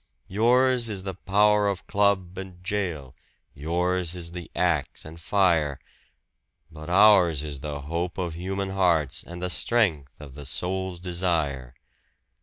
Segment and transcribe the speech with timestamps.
[0.29, 3.15] Yours is the power of club and jail,
[3.53, 5.77] yours is the axe and fire
[6.71, 11.75] But ours is the hope of human hearts and the strength of the soul's desire!